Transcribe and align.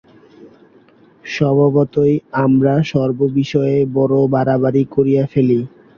স্বভাবতই 1.25 2.13
আমরা 2.43 2.73
সর্ববিষয়ে 2.91 3.77
বড় 3.97 4.15
বাড়াবাড়ি 4.33 4.83
করিয়া 4.95 5.23
ফেলি। 5.27 5.59